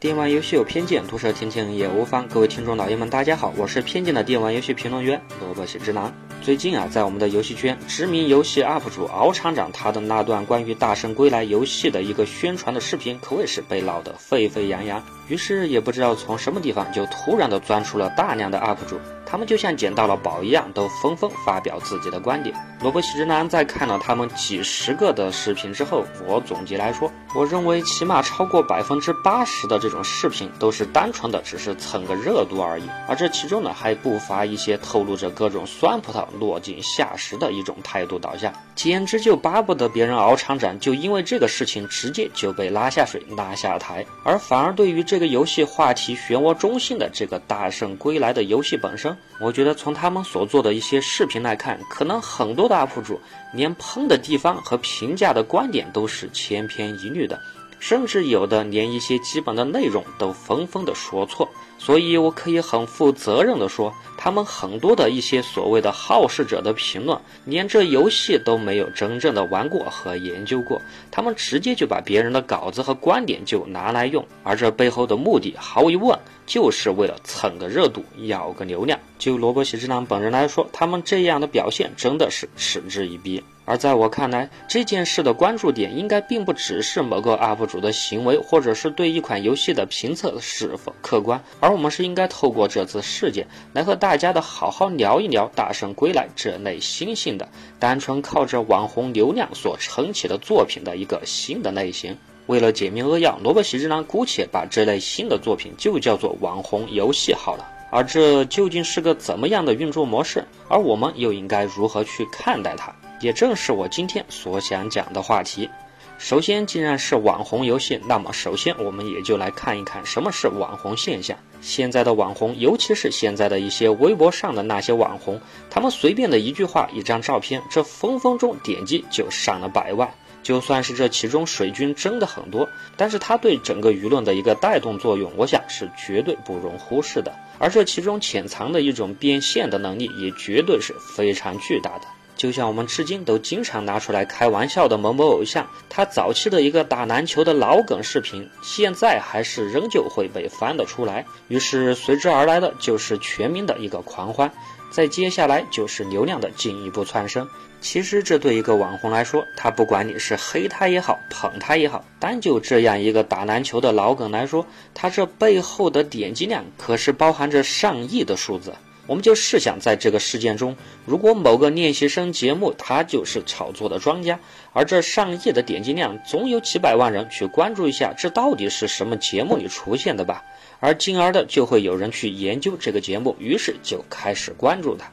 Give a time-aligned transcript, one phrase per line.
[0.00, 2.26] 电玩游戏有偏见，毒舌听听也无妨。
[2.26, 6.10] 各位听众老爷们，大家好，我是偏见的电玩游戏评论员萝卜喜之郎。
[6.40, 15.04] 最近啊，在我们的游戏圈，知名游戏 UP 主敖厂长他的那段关于《大圣归来》游戏的一个宣传的视频，可谓是被闹得沸沸扬扬。
[15.28, 18.98] 于是也不知道从什么地方就突然的钻出了大量的 UP 主。
[19.26, 22.56] 他们就像捡到了宝一样，都纷纷发表自己的观点。
[22.80, 32.84] 萝卜喜之男在看了他们几十个的视频之后，我总结来说，我认为起码超过百分之八十的这种视频都是单纯的只是蹭个热度而已。
[33.06, 49.14] 而这其中呢，还不乏一些透露着各种酸葡萄落井下石的一种态度导向，简直就巴不得别人熬厂长就因为这个事情直接就被拉下水、拉下台，而反而对于这个游戏话题漩涡中心的这个《大圣归来》的游戏本身。
[49.38, 53.20] 我觉得从他们所做的一些视频来看，可能很多的 UP 主
[53.52, 57.38] 连喷的地方和评价的观点都是千篇一律的，
[57.80, 61.48] 甚至有的连一些基本的内容都纷纷的说错。
[61.78, 76.16] 所以我可以很负责任的说，他们很多的一些所谓的好事者的评论，连这游戏都没有真正的玩过和研究过，他们直接就把别人的稿子和观点就拿来用，而这背后的目的，毫无疑问。
[76.50, 78.98] 就是为了蹭个热度，要个流量。
[79.20, 83.40] 就萝卜喜之郎本人来说，他们这样的表现真的是嗤之以鼻。
[83.64, 102.18] 而在我看来，这件事的关注点应该并不只是某个 UP 主的行为，或者是对一款游戏的评测是否客观，而我们是应该透过这次事件来和大家的好好聊一聊《大圣归来》这类新兴的、单纯靠着网红流量所撑起的作品的一个新的类型。
[102.46, 107.64] 为了解密扼要，萝卜喜之郎姑且把这类新的作品就叫做网红游戏好了。
[107.92, 110.44] 而这究竟是个怎么样的运作模式？
[110.68, 112.94] 而我们又应该如何去看待它？
[113.20, 115.68] 也正是我今天所想讲的话题。
[116.16, 121.36] 首先，既然是网红游戏，那么首先我们也就来看一看什么是网红现象。
[121.62, 130.08] 现在的网红，尤其是现在的一些微博上的那些网红，他们随便的一句话、一张照片，这分分钟点击就上了百万。
[130.42, 137.32] 就算是这其中水军真的很多，但是他对整个舆论的一个带动作用，我想是绝对不容忽视的。
[137.58, 142.06] 而这其中潜藏的一种变现的能力，也绝对是非常巨大的。
[142.36, 151.26] 就像我们至今都经常拿出来开玩笑的某某偶像，他早期的一个打篮球的老梗视频，现在还是仍旧会被翻得出来。
[151.48, 154.50] 于是随之而来的就是全民的一个狂欢，
[154.90, 157.48] 再接下来就是流量的进一步窜升。
[157.80, 168.74] 其实这对一个网红来说，他不管你是黑他也好，捧他也好，单就这样一个打篮球的老梗来说，他这背后的点击量可是包含着上亿的数字。
[169.10, 174.38] 我们就试想，在这个事件中，如果某个练习生节目他就是炒作的庄家，
[174.72, 180.44] 而这上亿的点击量，总有几百万人去关注一下，这到底是什么节目里出现的吧？
[180.78, 185.10] 而进而的就会有人去研究这个节目，于是就开始关注他。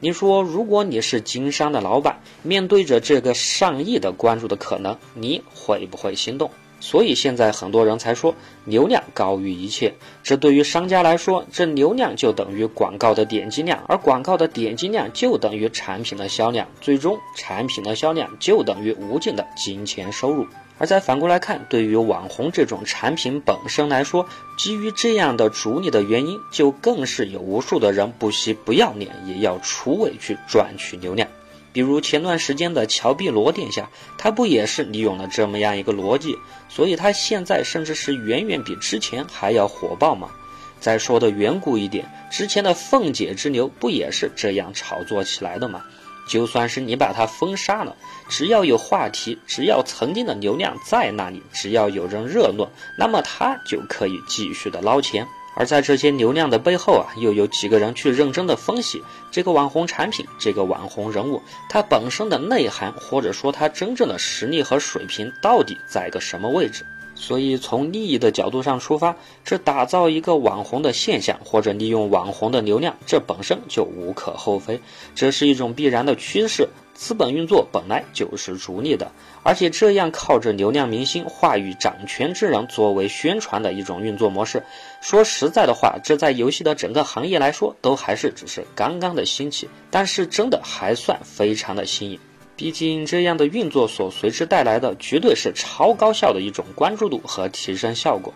[0.00, 6.50] 你说，如果你是经商的老板，面对着这个上亿的关注的可能，你会不会心动？
[6.84, 8.34] 所以现在很多人才说
[8.66, 9.94] 流量高于一切。
[10.22, 20.46] 这对于商家来说，这流量就等于广告的点击量，而广告的点击量就等于产品的销量，最终产品的销量就等于无尽的金钱收入。
[20.76, 24.26] 而再反过来看，对于网红这种产品本身来说，
[24.58, 31.30] 基于这样的逐利的原因，就更是有无数的人不惜不要脸也要出位去赚取流量。
[31.74, 40.30] 比如前段时间的乔碧罗殿下，他不也是利用了这么样一个逻辑，所以他现在甚至是远远比之前还要火爆嘛？
[40.78, 45.82] 再说的远古一点，之前的凤姐之流不也是这样炒作起来的吗？
[46.28, 47.96] 就算是你把它封杀了，
[48.30, 55.26] 只要有话题，只要曾经的流量在那里，只要有人热论，那么它就可以继续的捞钱。
[55.54, 66.84] 而在这些流量的背后啊，又有几个人去认真的分析这个网红产品、这个网红人物，它本身的内涵，或者说它真正的实力和水平到底在一个什么位置？
[67.16, 69.14] 所以，从利益的角度上出发，
[69.44, 74.80] 这打造一个网红的现象，或者利用网红的流量，这本身就无可厚非，
[75.14, 76.68] 这是一种必然的趋势。
[76.94, 79.10] 资本运作本来就是逐利的，
[79.42, 84.62] 而且这样靠着流量明星、话语掌权之人作为宣传的一种运作模式，
[85.02, 92.18] 说实在的话，这在游戏的整个行业来说，都还是只是刚刚的兴起，但是真的还算非常的新颖。
[92.56, 98.32] 毕竟这样的运作所随之带来的，绝对是超高效的一种关注度和提升效果。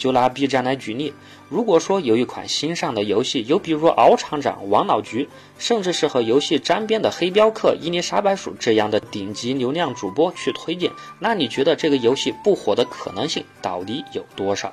[0.00, 1.12] 就拿 B 站来举例，
[1.50, 14.72] 如果说有一款新上的游戏，有比如敖厂长、王老菊，甚至是和游戏沾边的黑镖客、伊丽莎白鼠这样的顶级流量主播去推荐，那你觉得这个游戏不火的可能性到底有多少？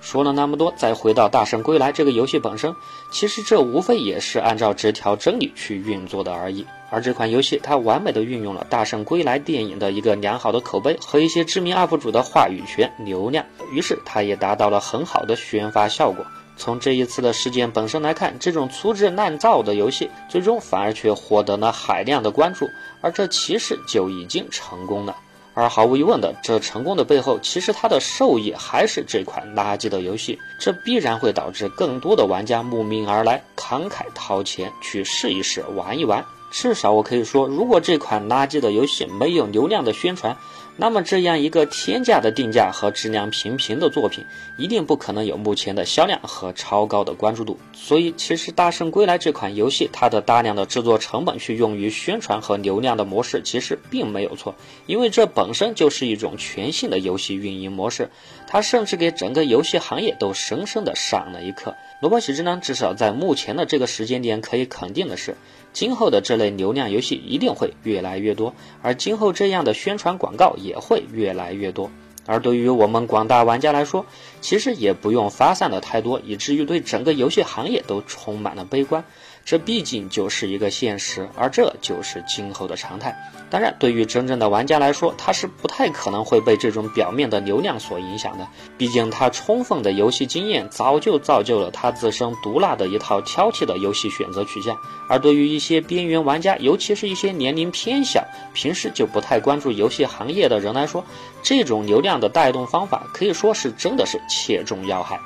[0.00, 2.74] 说了那么多，再回到《大圣归来》这个游戏本身，
[3.10, 6.64] 其实这无非也是按照这条真理去运作的而已。
[6.90, 16.24] 而这款游戏，它完美的运用了《大圣归来》电影的一个良好的口碑和一些知名 UP 主的话语权流量，于是它也达到了很好的宣发效果。
[16.56, 22.68] 从这一次的事件本身来看，这种粗制滥造的游戏，最终反而却获得了海量的关注，
[23.00, 25.16] 而这其实就已经成功了。
[25.58, 30.38] 而毫无疑问的，这成功的背后，其实它的受益还是这款垃圾的游戏。
[30.56, 36.24] 这必然会导致更多的玩家慕名而来，慷慨掏钱去试一试、玩一玩。
[36.50, 40.36] 至少我可以说，如果这款垃圾的游戏没有流量的宣传，
[40.80, 44.24] 那么这样一个天价的定价和质量平平的作品，
[44.56, 47.58] 一定不可能有目前的销量和超高的关注度。
[47.72, 54.54] 所以，其实《大圣归来》这款游戏，它的大量的制作成本去用于宣传和流量的模式，其实并没有错，
[54.86, 58.08] 因为这本身就是一种全新的游戏运营模式，
[58.46, 61.74] 它甚至给整个游戏行业都深深的上了一课。
[62.00, 65.36] 萝卜喜之呢，至少在目前的这个时间点，可以肯定的是。
[65.78, 68.52] 今后的这类流量游戏一定会越来越多，
[68.82, 71.88] 而今后这样的宣传广告也会越来越多。
[72.26, 74.04] 而对于我们广大玩家来说，
[74.40, 79.04] 其实也不用发散的太多，以至于对整个游戏行业都充满了悲观。
[79.48, 83.16] 这毕竟就是一个现实，而这就是今后的常态。
[83.48, 88.46] 当然，对于真正的玩家来说，他是不太可能会被这种表面的流量所影响的。
[88.76, 94.76] 毕竟，他充分的游戏经验早就造就了他自身毒辣的一套挑剔的游戏选择取向。
[95.08, 98.22] 而对于一些边缘玩家，尤其是一些年龄偏小、
[98.52, 101.02] 平时就不太关注游戏行业的人来说，
[101.42, 105.18] 这种流量的带动方法可以说是真的是切中要害。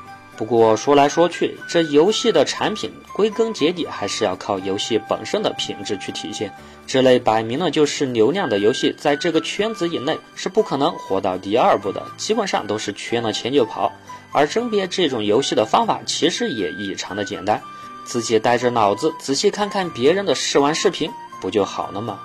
[0.43, 6.53] 不过说来说去，这游戏的产品归根结底还是要靠游戏本身的品质去体现。
[6.85, 13.93] 这类摆明了就是流量的游戏，在这个圈子以内是不可能活到第二步的，基本上都是圈了钱就跑。
[14.33, 17.63] 而甄别这种游戏的方法其实也异常的简单，
[18.05, 21.09] 自己带着脑子仔细看看别人的试玩视频，
[21.41, 22.19] 不就好了吗？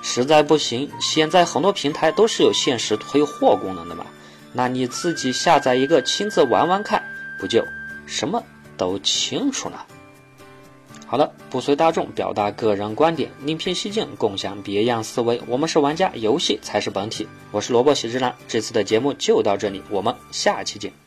[0.00, 4.06] 实在不行，现在很多平台都是有限时退货功能的嘛，
[4.52, 7.02] 那你自己下载一个，亲自玩玩看。
[7.44, 7.62] 不就
[8.06, 8.42] 什么
[8.74, 9.86] 都清楚了。
[11.06, 15.38] 好了，不随大众，表达个人观点，另辟蹊径，共享别样思维。
[15.46, 17.28] 我们是玩家，游戏才是本体。
[17.50, 21.03] 我是萝卜喜之郎，这次的节目就到这里，我们下期见。